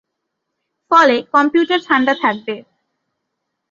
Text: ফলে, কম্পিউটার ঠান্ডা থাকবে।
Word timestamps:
ফলে, 0.91 1.15
কম্পিউটার 1.33 1.79
ঠান্ডা 1.87 2.13
থাকবে। 2.23 2.55